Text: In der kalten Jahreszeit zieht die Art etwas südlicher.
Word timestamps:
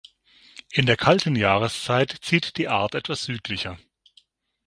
In 0.71 0.87
der 0.87 0.97
kalten 0.97 1.35
Jahreszeit 1.35 2.09
zieht 2.21 2.57
die 2.57 2.67
Art 2.67 2.95
etwas 2.95 3.25
südlicher. 3.25 3.77